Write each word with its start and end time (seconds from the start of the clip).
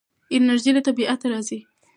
انرژي 0.37 0.71
له 0.75 0.81
طبیعته 0.87 1.25
راځي. 1.33 1.59